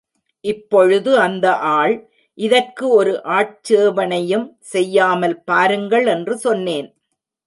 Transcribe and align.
இப்பொழுது 0.45 1.11
அந்த 1.19 1.47
ஆள், 1.57 1.93
இதற்கு 2.37 2.85
ஒரு 2.89 3.13
ஆட்சேபணையும் 3.29 4.47
செய்யாமல் 4.73 5.37
பாருங்கள் 5.43 6.07
என்று 6.07 6.37
சொன்னேன். 6.37 6.89